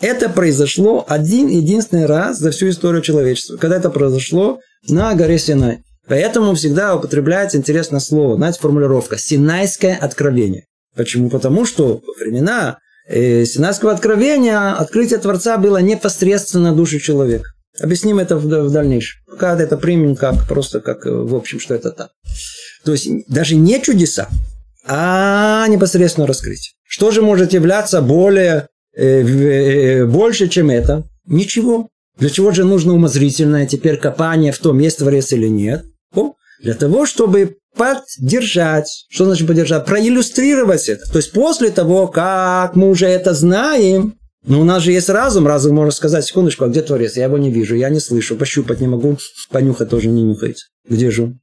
[0.01, 5.79] Это произошло один единственный раз за всю историю человечества, когда это произошло на горе Синай.
[6.09, 10.65] Поэтому всегда употребляется интересное слово, знаете, формулировка «синайское откровение».
[10.95, 11.29] Почему?
[11.29, 17.51] Потому что во времена э, Синайского откровения открытие Творца было непосредственно душе человека.
[17.79, 19.21] Объясним это в, дальнейшем.
[19.27, 22.09] Пока это примем как просто как э, в общем, что это так.
[22.83, 24.27] То есть даже не чудеса,
[24.85, 26.73] а непосредственно раскрытие.
[26.83, 31.87] Что же может являться более э, больше, чем это, ничего.
[32.17, 35.85] Для чего же нужно умозрительное теперь копание в том, есть творец или нет?
[36.61, 39.05] Для того, чтобы поддержать.
[39.09, 39.85] Что значит поддержать?
[39.85, 41.09] Проиллюстрировать это.
[41.09, 45.47] То есть после того, как мы уже это знаем, но у нас же есть разум.
[45.47, 47.15] Разум может сказать, секундочку, а где Творец?
[47.15, 49.17] Я его не вижу, я не слышу, пощупать не могу,
[49.51, 50.67] понюхать тоже не нюхается.
[50.87, 51.39] Где же он?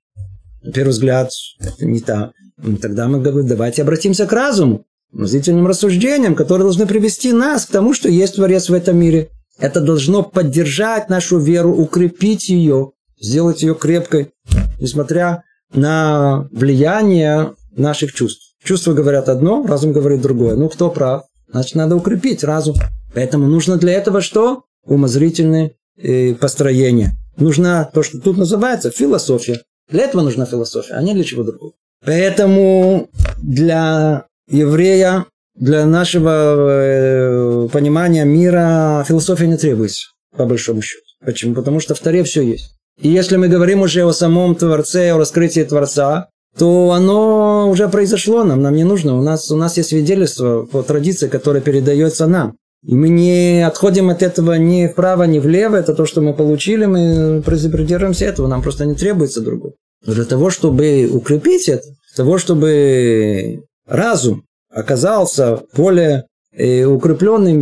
[0.63, 2.33] На первый взгляд, это не так.
[2.81, 7.95] Тогда мы говорим, давайте обратимся к разуму мыслительным рассуждениям, которые должны привести нас к тому,
[7.95, 9.31] что есть Творец в этом мире.
[9.59, 14.33] Это должно поддержать нашу веру, укрепить ее, сделать ее крепкой,
[14.81, 18.55] несмотря на влияние наших чувств.
[18.63, 20.57] Чувства говорят одно, разум говорит другое.
[20.57, 21.25] Ну, кто прав?
[21.49, 22.77] Значит, надо укрепить разум.
[23.15, 24.65] Поэтому нужно для этого что?
[24.85, 27.17] Умозрительные э, построения.
[27.37, 29.63] Нужна то, что тут называется философия.
[29.89, 31.73] Для этого нужна философия, а не для чего другого.
[32.05, 33.09] Поэтому
[33.43, 41.03] для еврея для нашего э, понимания мира философия не требуется, по большому счету.
[41.25, 41.55] Почему?
[41.55, 42.73] Потому что в Таре все есть.
[43.01, 46.29] И если мы говорим уже о самом Творце, о раскрытии Творца,
[46.59, 49.19] то оно уже произошло нам, нам не нужно.
[49.19, 52.57] У нас, у нас есть свидетельство по традиции, которое передается нам.
[52.83, 55.77] И мы не отходим от этого ни вправо, ни влево.
[55.77, 58.47] Это то, что мы получили, мы придерживаемся этого.
[58.47, 59.75] Нам просто не требуется другого.
[60.07, 67.61] Но для того, чтобы укрепить это, для того, чтобы разум оказался более э, укрепленным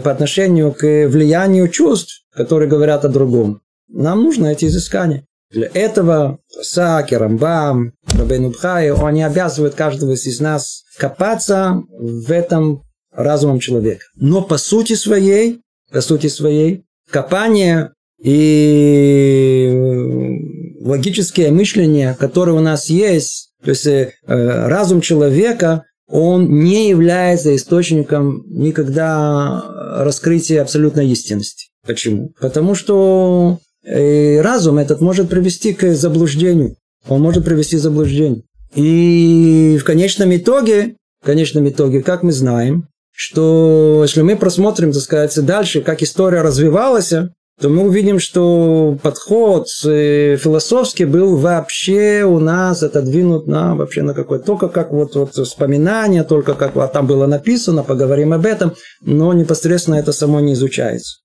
[0.00, 3.60] по отношению к влиянию чувств, которые говорят о другом.
[3.88, 5.24] Нам нужно эти изыскания.
[5.50, 13.60] Для этого Саки, Рамбам, Рабейну Бхай, они обязывают каждого из нас копаться в этом разумом
[13.60, 14.04] человека.
[14.16, 15.60] Но по сути своей,
[15.92, 19.70] по сути своей, копание и
[20.80, 28.44] логическое мышление, которое у нас есть, то есть э, разум человека, он не является источником
[28.46, 29.62] никогда
[29.98, 31.68] раскрытия абсолютной истинности.
[31.86, 32.32] Почему?
[32.40, 36.76] Потому что э, разум этот может привести к заблуждению.
[37.08, 38.42] Он может привести к заблуждению.
[38.74, 45.02] И в конечном итоге, в конечном итоге, как мы знаем, что если мы просмотрим, так
[45.02, 47.12] сказать, дальше, как история развивалась,
[47.60, 54.12] то мы увидим, что подход э, философский был вообще у нас отодвинут на вообще на
[54.12, 58.74] какой только как вот, вот вспоминание, только как вот там было написано, поговорим об этом,
[59.02, 61.18] но непосредственно это само не изучается.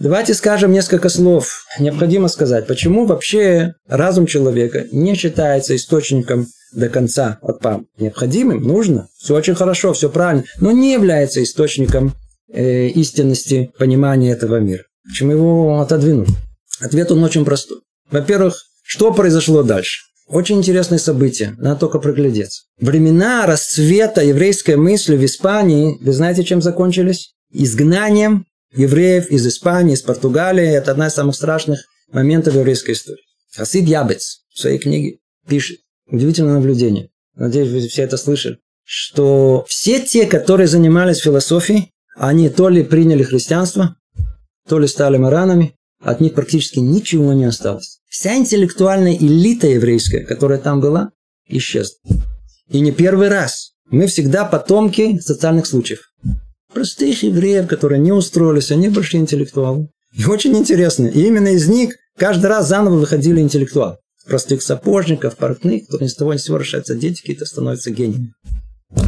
[0.00, 1.66] Давайте скажем несколько слов.
[1.78, 7.86] Необходимо сказать, почему вообще разум человека не считается источником до конца отпам.
[7.98, 12.14] Необходимым, нужно, все очень хорошо, все правильно, но не является источником
[12.50, 14.84] э, истинности понимания этого мира.
[15.04, 16.30] Почему его отодвинули?
[16.80, 17.80] Ответ он очень простой.
[18.10, 20.04] Во-первых, что произошло дальше?
[20.26, 22.62] Очень интересное событие, надо только проглядеться.
[22.80, 27.34] Времена расцвета еврейской мысли в Испании, вы знаете, чем закончились?
[27.52, 30.66] Изгнанием евреев из Испании, из Португалии.
[30.66, 31.80] Это одна из самых страшных
[32.12, 33.22] моментов еврейской истории.
[33.54, 40.00] Хасид Ябец в своей книге пишет, удивительное наблюдение, надеюсь, вы все это слышали, что все
[40.00, 43.96] те, которые занимались философией, они то ли приняли христианство,
[44.68, 48.00] то ли стали маранами, от них практически ничего не осталось.
[48.08, 51.10] Вся интеллектуальная элита еврейская, которая там была,
[51.46, 51.96] исчезла.
[52.68, 53.72] И не первый раз.
[53.90, 56.09] Мы всегда потомки социальных случаев.
[56.72, 59.88] Простых евреев, которые не устроились, они большие интеллектуалы.
[60.16, 61.06] И очень интересно.
[61.06, 63.96] И именно из них каждый раз заново выходили интеллектуалы.
[64.26, 68.32] Простых сапожников, портных, кто ни с того ни с сего рождаются дети, какие-то становятся гениями.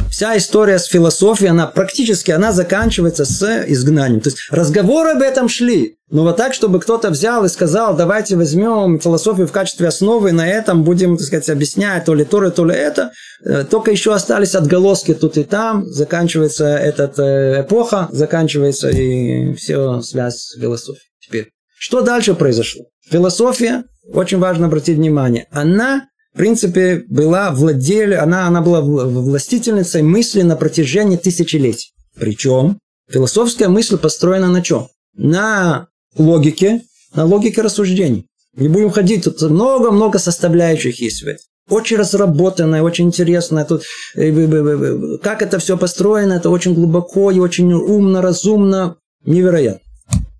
[0.09, 4.21] Вся история с философией, она практически, она заканчивается с изгнанием.
[4.21, 5.97] То есть разговоры об этом шли.
[6.13, 10.47] Но вот так, чтобы кто-то взял и сказал, давайте возьмем философию в качестве основы, на
[10.47, 13.11] этом будем, так сказать, объяснять то ли то, то ли это.
[13.43, 15.87] Э, только еще остались отголоски тут и там.
[15.87, 21.09] Заканчивается эта э, эпоха, заканчивается и все связь с философией.
[21.19, 21.49] Теперь,
[21.79, 22.83] что дальше произошло?
[23.09, 30.41] Философия, очень важно обратить внимание, она в принципе, была владель, она, она была властительницей мысли
[30.41, 31.91] на протяжении тысячелетий.
[32.15, 34.87] Причем философская мысль построена на чем?
[35.15, 36.81] На логике,
[37.13, 38.27] на логике рассуждений.
[38.55, 41.43] Не будем ходить, тут много-много составляющих есть в этом.
[41.69, 43.65] Очень разработанная, очень интересная.
[43.65, 43.83] Тут,
[44.15, 49.79] э, как это все построено, это очень глубоко и очень умно, разумно, невероятно.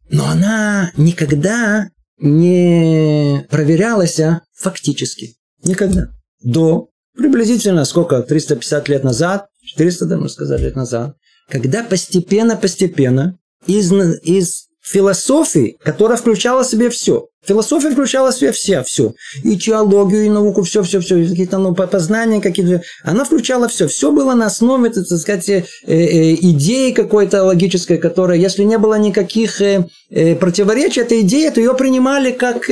[0.10, 4.20] Но она никогда не проверялась
[4.54, 5.36] фактически.
[5.64, 6.10] Никогда.
[6.44, 11.16] До приблизительно сколько, 350 лет назад, 400, да, можно сказать, лет назад,
[11.50, 18.84] когда постепенно-постепенно из, из философии, которая включала в себе все, философия включала в себе все,
[18.84, 23.88] все, и теологию, и науку, все, все, все, какие-то ну, познания какие-то, она включала все,
[23.88, 28.96] все было на основе, так сказать, э, э, идеи какой-то логической, которая, если не было
[28.96, 32.70] никаких э, противоречий этой идеи, то ее принимали как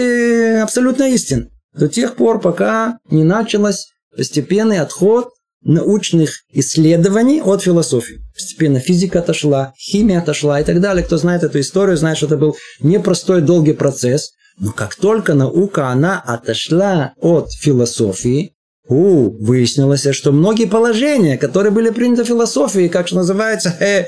[0.62, 5.30] абсолютно истину до тех пор, пока не началось постепенный отход
[5.64, 8.20] научных исследований от философии.
[8.42, 11.04] Постепенно физика отошла, химия отошла и так далее.
[11.04, 14.32] Кто знает эту историю, знает, что это был непростой долгий процесс.
[14.58, 18.56] Но как только наука, она отошла от философии,
[18.88, 24.06] у, выяснилось, что многие положения, которые были приняты в философии, как что называется, э,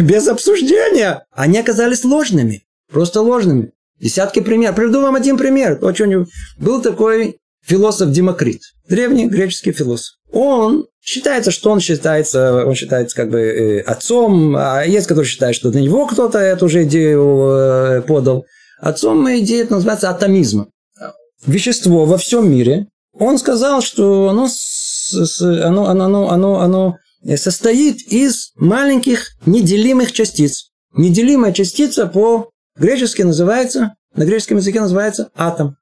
[0.00, 2.64] без обсуждения, они оказались ложными.
[2.92, 3.70] Просто ложными.
[4.00, 4.74] Десятки примеров.
[4.74, 5.78] Приведу вам один пример.
[5.82, 6.26] Очень...
[6.58, 10.16] Был такой философ Демокрит, древний греческий философ.
[10.32, 15.54] Он считается, что он считается, он считается как бы э, отцом, а есть, который считает,
[15.54, 18.44] что для него кто-то эту же идею э, подал.
[18.78, 20.70] Отцом идеи это называется атомизм.
[21.46, 22.88] Вещество во всем мире.
[23.18, 24.48] Он сказал, что оно,
[25.40, 26.96] оно, оно, оно, оно,
[27.36, 30.70] состоит из маленьких неделимых частиц.
[30.94, 35.76] Неделимая частица по Греческий называется, на греческом языке называется атом.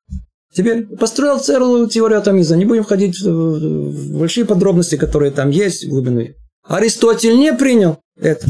[0.57, 2.57] Теперь построил целую теорию атомизма.
[2.57, 6.35] Не будем входить в большие подробности, которые там есть, глубины.
[6.67, 8.47] Аристотель не принял это.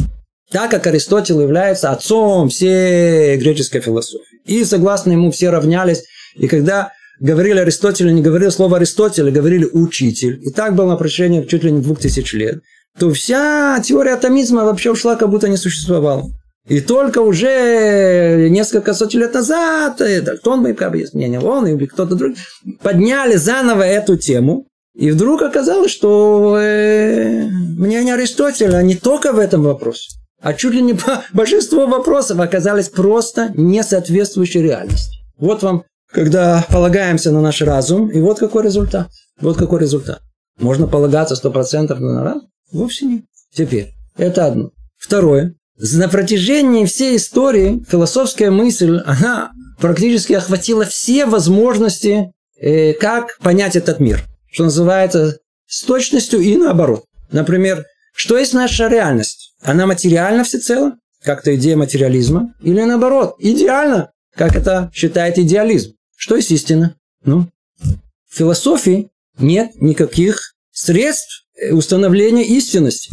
[0.52, 4.40] Так как Аристотель является отцом всей греческой философии.
[4.44, 6.04] И согласно ему все равнялись.
[6.36, 10.38] И когда говорили Аристотель, не говорили слово Аристотель, а говорили учитель.
[10.44, 12.60] И так было на протяжении чуть ли не двух тысяч лет.
[13.00, 16.30] То вся теория атомизма вообще ушла, как будто не существовала.
[16.66, 21.86] И только уже несколько сотен лет назад, это, кто он, как бы, мнение, он или
[21.86, 22.36] кто-то другой,
[22.82, 24.66] подняли заново эту тему.
[24.94, 30.08] И вдруг оказалось, что э, мнение Аристотеля не только в этом вопросе,
[30.40, 35.18] а чуть ли не по большинство вопросов оказались просто не соответствующей реальности.
[35.38, 39.08] Вот вам, когда полагаемся на наш разум, и вот какой результат.
[39.40, 40.20] Вот какой результат.
[40.58, 42.48] Можно полагаться сто процентов на разум?
[42.72, 43.24] Вовсе нет.
[43.52, 44.70] Теперь, это одно.
[44.96, 45.54] Второе.
[45.78, 54.00] На протяжении всей истории философская мысль, она практически охватила все возможности, э, как понять этот
[54.00, 54.22] мир.
[54.50, 57.04] Что называется, с точностью и наоборот.
[57.30, 59.54] Например, что есть наша реальность?
[59.60, 65.94] Она материальна всецело, как-то идея материализма, или наоборот, идеально, как это считает идеализм.
[66.16, 66.96] Что есть истина?
[67.24, 67.48] Ну,
[67.82, 73.10] в философии нет никаких средств установления истинности.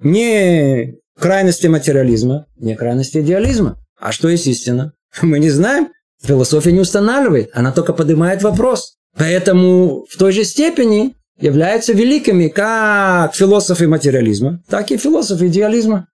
[0.00, 3.78] Не крайности материализма, не крайности идеализма.
[3.98, 4.92] А что есть истина?
[5.22, 5.88] Мы не знаем.
[6.22, 8.94] Философия не устанавливает, она только поднимает вопрос.
[9.16, 16.06] Поэтому в той же степени являются великими как философы материализма, так и философы идеализма.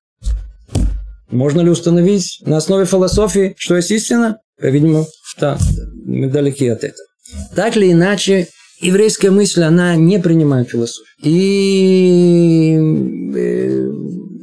[1.31, 4.39] Можно ли установить на основе философии, что есть истина?
[4.59, 5.07] По-видимому,
[5.39, 5.59] да,
[6.07, 7.07] мы далеки от этого.
[7.55, 8.49] Так или иначе,
[8.81, 11.07] еврейская мысль, она не принимает философию.
[11.23, 12.79] И
[13.37, 13.88] э,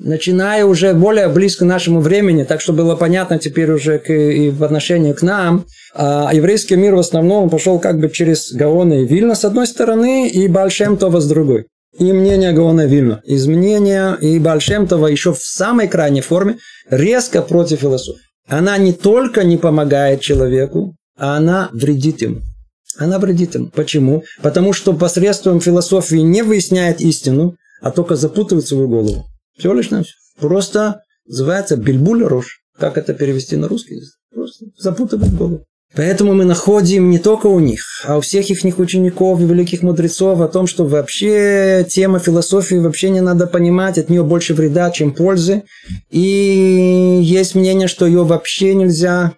[0.05, 4.49] начиная уже более близко к нашему времени, так что было понятно теперь уже к, и
[4.51, 9.05] в отношении к нам, а еврейский мир в основном пошел как бы через Гаона и
[9.05, 11.65] Вильна с одной стороны, и Большем Това с другой.
[11.97, 13.21] И мнение Гаона Вильна.
[13.25, 16.57] Изменение и Большем Това еще в самой крайней форме
[16.89, 18.21] резко против философии.
[18.47, 22.41] Она не только не помогает человеку, а она вредит ему.
[22.97, 23.71] Она вредит ему.
[23.73, 24.23] Почему?
[24.43, 29.25] Потому что посредством философии не выясняет истину, а только запутывает свою голову.
[29.57, 30.13] Все лишь на все.
[30.39, 32.61] Просто называется бельбуль рожь.
[32.77, 34.01] Как это перевести на русский?
[34.33, 35.65] Просто запутывает голову.
[35.95, 40.41] Поэтому мы находим не только у них, а у всех их учеников и великих мудрецов
[40.41, 45.13] о том, что вообще тема философии вообще не надо понимать, от нее больше вреда, чем
[45.13, 45.63] пользы.
[46.09, 49.33] И есть мнение, что ее вообще нельзя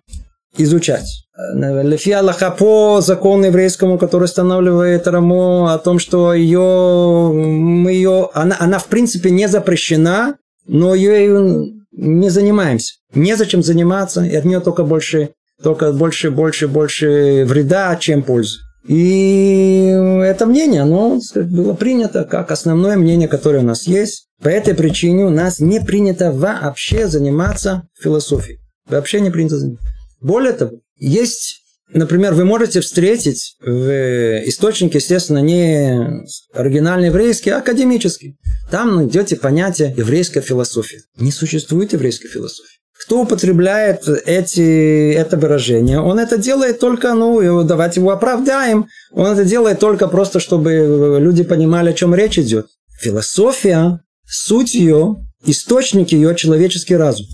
[0.58, 1.28] изучать.
[1.54, 8.56] Лефи Аллаха по закону еврейскому, который устанавливает Рамо о том, что ее, мы ее, она,
[8.60, 10.36] она в принципе не запрещена,
[10.66, 12.96] но ее не занимаемся.
[13.14, 15.30] Незачем заниматься, и от нее только больше
[15.62, 18.60] только больше, больше, больше вреда, чем пользы.
[18.88, 19.88] И
[20.24, 24.28] это мнение, оно было принято как основное мнение, которое у нас есть.
[24.42, 28.60] По этой причине у нас не принято вообще заниматься философией.
[28.88, 29.88] Вообще не принято заниматься.
[30.28, 38.38] Более того, есть, например, вы можете встретить в источнике, естественно, не оригинальный еврейский, а академический.
[38.70, 41.00] Там найдете понятие еврейская философия.
[41.16, 48.00] Не существует еврейской философии кто употребляет эти, это выражение, он это делает только, ну, давайте
[48.00, 52.66] его оправдаем, он это делает только просто, чтобы люди понимали, о чем речь идет.
[53.00, 57.28] Философия, суть ее, источник ее человеческий разум.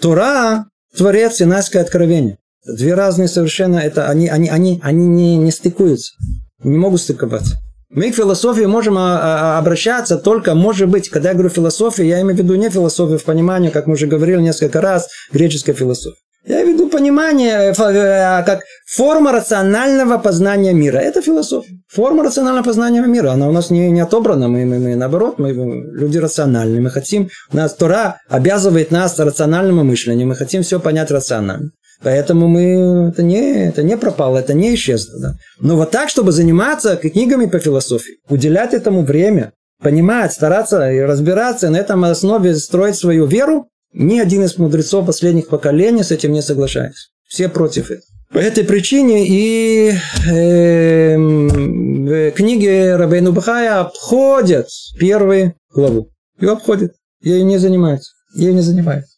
[0.00, 0.64] Тура–
[0.96, 2.38] творец, синайское откровение.
[2.64, 6.14] Две разные совершенно, это они, они, они, они не, не стыкуются,
[6.62, 7.58] не могут стыковаться.
[7.90, 12.20] Мы к философии можем а, а, обращаться только, может быть, когда я говорю философия, я
[12.22, 16.18] имею в виду не философию в понимании, как мы уже говорили несколько раз, греческая философия.
[16.46, 20.98] Я имею в виду понимание э, э, как форма рационального познания мира.
[20.98, 21.78] Это философия.
[21.88, 23.30] Форма рационального познания мира.
[23.30, 24.48] Она у нас не, не отобрана.
[24.48, 26.82] Мы, мы, мы наоборот, мы люди рациональные.
[26.82, 30.26] Мы хотим, у нас Тора обязывает нас рациональному мышлению.
[30.26, 31.70] Мы хотим все понять рационально.
[32.02, 35.20] Поэтому мы, это, не, это не пропало, это не исчезло.
[35.20, 35.34] Да?
[35.60, 41.70] Но вот так, чтобы заниматься книгами по философии, уделять этому время, понимать, стараться и разбираться,
[41.70, 46.42] на этом основе строить свою веру, ни один из мудрецов последних поколений с этим не
[46.42, 47.08] соглашается.
[47.26, 48.02] Все против этого.
[48.32, 49.92] По этой причине и
[50.28, 54.66] э, в книге Рабейну Бахая обходят
[54.98, 56.10] первую главу.
[56.40, 56.94] Ее обходят.
[57.22, 58.12] Ей не занимаются.
[58.34, 59.16] Ей не занимаются.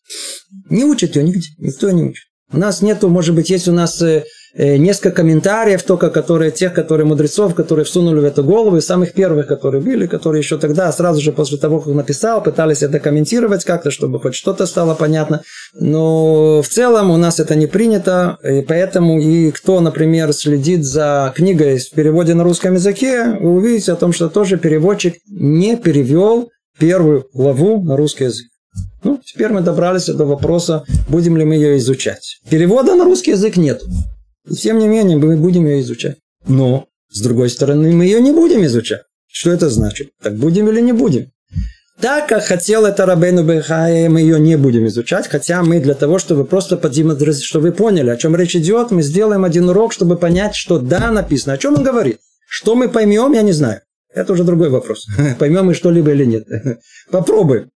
[0.68, 1.48] Не учат ее нигде.
[1.58, 2.24] Никто не учит.
[2.52, 4.24] У нас нету, может быть, есть у нас э,
[4.58, 9.46] несколько комментариев только, которые, тех, которые мудрецов, которые всунули в эту голову, и самых первых,
[9.46, 13.90] которые были, которые еще тогда, сразу же после того, как написал, пытались это комментировать как-то,
[13.90, 15.42] чтобы хоть что-то стало понятно.
[15.74, 21.32] Но в целом у нас это не принято, и поэтому и кто, например, следит за
[21.36, 26.50] книгой в переводе на русском языке, вы увидите о том, что тоже переводчик не перевел
[26.78, 28.46] первую главу на русский язык.
[29.04, 32.40] Ну, теперь мы добрались до вопроса, будем ли мы ее изучать.
[32.50, 33.80] Перевода на русский язык нет.
[34.50, 36.18] Тем не менее, мы будем ее изучать.
[36.46, 39.02] Но, с другой стороны, мы ее не будем изучать.
[39.26, 40.10] Что это значит?
[40.22, 41.30] Так будем или не будем?
[42.00, 46.18] Так, как хотел это Рабейну Бехай, мы ее не будем изучать, хотя мы для того,
[46.18, 50.16] чтобы просто подимадрезить, чтобы вы поняли, о чем речь идет, мы сделаем один урок, чтобы
[50.16, 51.54] понять, что да, написано.
[51.54, 52.18] О чем он говорит?
[52.48, 53.80] Что мы поймем, я не знаю.
[54.14, 55.06] Это уже другой вопрос.
[55.38, 56.46] Поймем мы что-либо или нет.
[57.10, 57.70] Попробуем.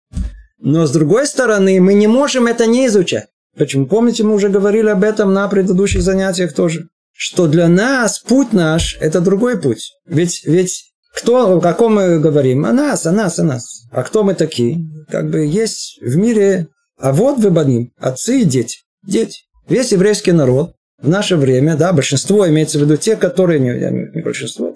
[0.61, 3.29] Но с другой стороны, мы не можем это не изучать.
[3.59, 3.87] Почему?
[3.87, 6.89] Помните, мы уже говорили об этом на предыдущих занятиях тоже.
[7.13, 9.93] Что для нас путь наш– это другой путь.
[10.07, 10.85] Ведь, ведь
[11.15, 12.65] кто, о ком мы говорим?
[12.65, 13.83] О нас, о нас, о нас.
[13.91, 14.79] А кто мы такие?
[15.11, 18.79] Как бы есть в мире, а вот выбаним, отцы и дети.
[19.05, 19.41] Дети.
[19.69, 23.71] Весь еврейский народ в наше время, да, большинство имеется в виду те, которые, не,
[24.15, 24.75] не большинство,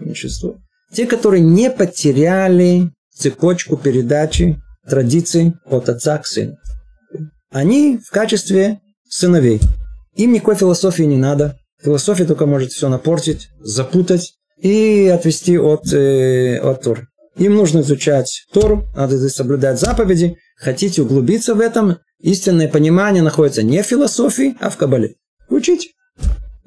[0.00, 0.56] большинство,
[0.92, 4.58] те, которые не потеряли цепочку передачи
[4.88, 6.56] традиций от отца к сыну.
[7.52, 9.60] Они в качестве сыновей.
[10.16, 11.58] Им никакой философии не надо.
[11.82, 17.08] Философия только может все напортить, запутать и отвести от, э, от Торы.
[17.36, 20.36] Им нужно изучать Тору, надо соблюдать заповеди.
[20.56, 25.16] Хотите углубиться в этом, истинное понимание находится не в философии, а в Кабале.
[25.48, 25.92] Учить.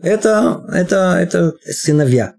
[0.02, 2.34] Это, это, это сыновья.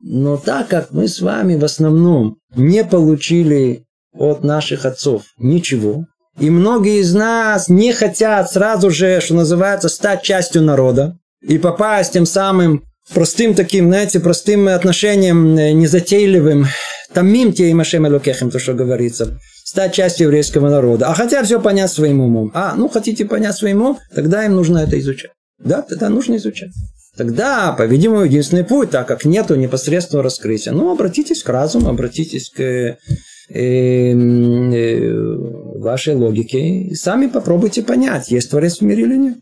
[0.00, 3.84] Но так как мы с вами в основном не получили
[4.14, 6.06] от наших отцов ничего.
[6.38, 12.12] И многие из нас не хотят сразу же, что называется, стать частью народа и попасть
[12.12, 12.84] тем самым
[13.14, 16.66] простым таким, знаете, простым отношением, э, незатейливым.
[17.14, 19.38] Там мим те и машем элокехем, то, что говорится.
[19.64, 21.08] Стать частью еврейского народа.
[21.08, 22.50] А хотя все понять своим умом.
[22.54, 25.30] А, ну, хотите понять своим умом, тогда им нужно это изучать.
[25.58, 26.70] Да, тогда нужно изучать.
[27.16, 30.72] Тогда, по-видимому, единственный путь, так как нету непосредственного раскрытия.
[30.72, 32.98] Ну, обратитесь к разуму, обратитесь к э,
[33.48, 34.12] э,
[35.80, 39.38] вашей логике и сами попробуйте понять, есть Творец в мире или нет.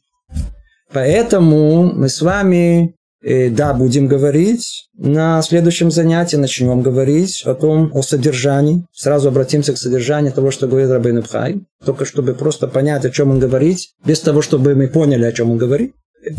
[0.92, 7.90] Поэтому мы с вами, э, да, будем говорить на следующем занятии, начнем говорить о том,
[7.92, 8.86] о содержании.
[8.92, 13.30] Сразу обратимся к содержанию того, что говорит Рабин Бхай, только чтобы просто понять, о чем
[13.30, 15.94] он говорит, без того, чтобы мы поняли, о чем он говорит.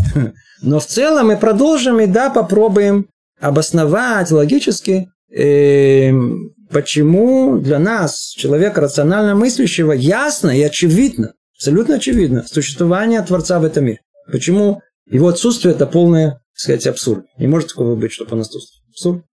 [0.62, 3.08] Но в целом мы продолжим и да, попробуем
[3.40, 6.12] обосновать логически, э,
[6.76, 13.86] почему для нас, человека рационально мыслящего, ясно и очевидно, абсолютно очевидно, существование Творца в этом
[13.86, 14.02] мире.
[14.30, 17.24] Почему его отсутствие– это полное, так сказать, абсурд.
[17.38, 18.84] Не может такого быть, чтобы он отсутствовал.
[18.90, 19.24] Абсурд.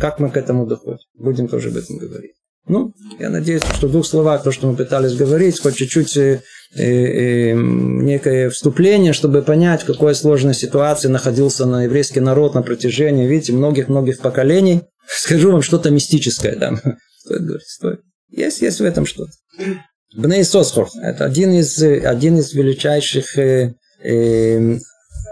[0.00, 0.98] Как мы к этому доходим?
[1.18, 2.36] Будем тоже об этом говорить.
[2.68, 6.42] Ну, я надеюсь, что в двух словах то, что мы пытались говорить, хоть чуть-чуть э,
[6.76, 13.26] э, некое вступление, чтобы понять, в какой сложной ситуации находился на еврейский народ на протяжении,
[13.26, 14.82] видите, многих-многих поколений.
[15.16, 16.80] Скажу вам что-то мистическое там.
[17.18, 18.00] Стоит говорить, стоит.
[18.30, 19.32] Есть, есть в этом что-то.
[20.14, 24.78] Бней Сосхор– это один из, один из величайших э, э,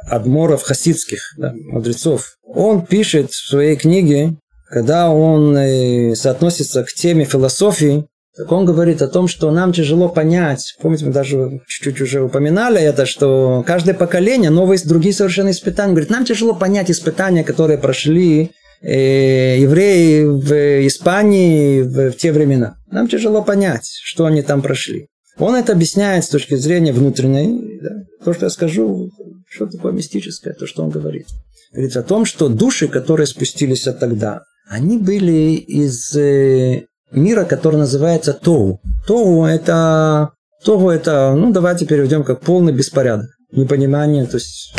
[0.07, 2.37] адморов хасидских, да, мудрецов.
[2.43, 4.37] Он пишет в своей книге
[4.71, 8.07] когда он э, соотносится к теме философии,
[8.37, 10.77] так он говорит о том, что нам тяжело понять.
[10.81, 15.91] Помните, мы даже чуть-чуть уже упоминали это, что каждое поколение, новые, другие совершенно испытания.
[15.91, 18.53] Говорит, нам тяжело понять испытания, которые прошли
[18.83, 22.77] евреи в Испании в, в те времена.
[22.91, 25.09] Нам тяжело понять, что они там прошли.
[25.39, 27.81] Он это объясняет с точки зрения внутренней.
[27.83, 27.91] Да?
[28.25, 29.11] То, что я скажу,
[29.49, 31.27] что такое мистическое, то, что он говорит.
[31.73, 37.77] Говорит о том, что души, которые спустились от тогда, они были из э, мира, который
[37.77, 38.81] называется Тоу.
[39.07, 40.31] Тоу это,
[40.65, 44.75] Тоу это, ну давайте переведем как полный беспорядок, непонимание, то есть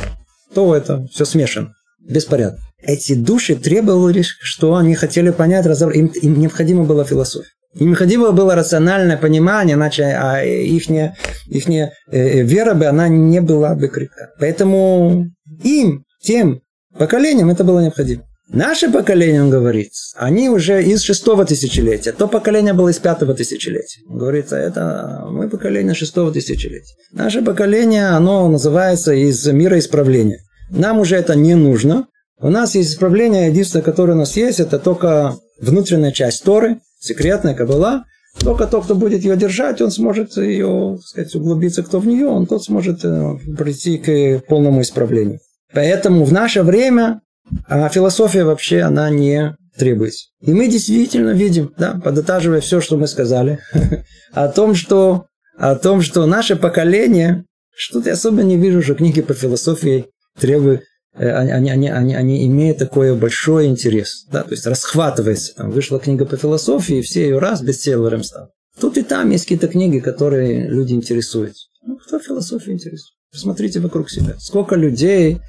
[0.53, 2.59] Тоу это все смешано, беспорядок.
[2.83, 7.49] Эти души требовали, что они хотели понять, разобрать, им, им необходима была философия.
[7.75, 13.75] Им необходимо было рациональное понимание, иначе а их, их э, вера бы, она не была
[13.75, 14.31] бы крепка.
[14.39, 15.27] Поэтому
[15.63, 16.61] им, тем
[16.97, 18.23] поколениям это было необходимо.
[18.49, 22.11] Наше поколение, он говорит, они уже из шестого тысячелетия.
[22.11, 24.01] То поколение было из пятого тысячелетия.
[24.09, 26.93] Он говорит, это мы поколение шестого тысячелетия.
[27.13, 30.39] Наше поколение, оно называется из мира исправления.
[30.69, 32.07] Нам уже это не нужно.
[32.41, 37.53] У нас есть исправление, единственное, которое у нас есть, это только внутренняя часть Торы, секретная
[37.53, 38.05] кабала.
[38.39, 42.27] Только тот, кто будет ее держать, он сможет ее, так сказать, углубиться, кто в нее,
[42.27, 45.39] он тот сможет э, прийти к полному исправлению.
[45.73, 47.21] Поэтому в наше время
[47.67, 50.27] а философия вообще, она не требуется.
[50.41, 53.59] И мы действительно видим, да, подытаживая все, что мы сказали,
[54.31, 55.25] о том, что,
[55.57, 60.07] о том, что наше поколение, что-то я особо не вижу, что книги по философии
[60.39, 60.83] требуют,
[61.13, 65.55] они, они, они, они имеют такой большой интерес, да, то есть расхватывается.
[65.55, 68.51] Там вышла книга по философии, все ее раз бестселлером стал.
[68.79, 71.67] Тут и там есть какие-то книги, которые люди интересуются.
[71.85, 73.13] Ну, кто философией интересует?
[73.31, 74.35] Посмотрите вокруг себя.
[74.39, 75.39] Сколько людей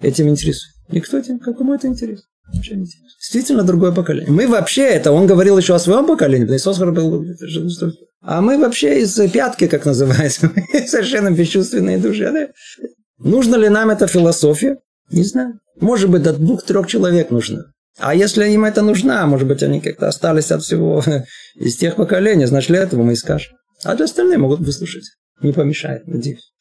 [0.00, 0.74] этим интересует.
[0.90, 2.26] Никто этим, какому это интересно?
[2.52, 3.08] Вообще не интересно.
[3.18, 4.30] Действительно другое поколение.
[4.30, 7.24] Мы вообще, это он говорил еще о своем поколении, да Иисус был,
[8.20, 10.50] а мы вообще из пятки, как называется,
[10.86, 12.30] совершенно бесчувственные души.
[12.32, 12.48] Да?
[13.24, 14.78] Нужно ли нам эта философия?
[15.10, 15.58] Не знаю.
[15.80, 17.66] Может быть, до двух-трех человек нужно.
[17.98, 21.02] А если им это нужна, может быть, они как-то остались от всего
[21.54, 23.54] из тех поколений, значит, для этого мы и скажем.
[23.84, 25.04] А для остальных могут выслушать.
[25.40, 26.52] Не помешает, надеюсь.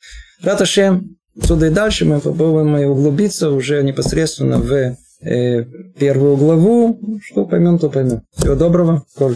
[0.41, 5.63] Раташем, Отсюда и дальше мы попробуем углубиться уже непосредственно в э,
[5.97, 6.99] первую главу.
[7.23, 8.23] Что поймем, то поймем.
[8.35, 9.05] Всего доброго.
[9.15, 9.35] Коль,